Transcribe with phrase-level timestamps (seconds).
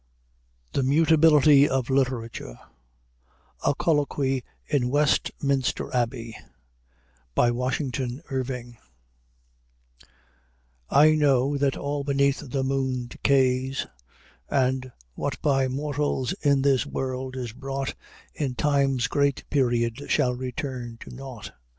[0.73, 2.57] THE MUTABILITY OF LITERATURE
[3.63, 6.35] A COLLOQUY IN WESTMINSTER ABBEY
[7.37, 8.77] WASHINGTON IRVING
[10.89, 13.85] "I know that all beneath the moon decays,
[14.49, 17.93] And what by mortals in this world is brought,
[18.33, 21.51] In time's great period shall return to nought.